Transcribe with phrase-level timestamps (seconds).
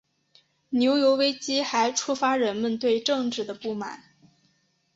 [0.69, 4.01] 牛油危机还触发人们对政治的不满。